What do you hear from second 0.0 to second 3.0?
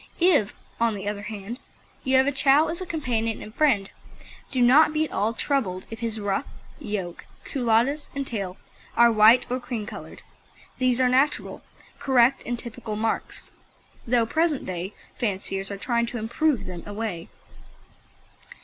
If, on the other hand, you have a Chow as a